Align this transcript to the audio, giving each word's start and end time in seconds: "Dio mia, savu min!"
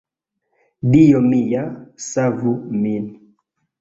"Dio 0.95 1.21
mia, 1.27 1.63
savu 2.07 2.57
min!" 2.83 3.09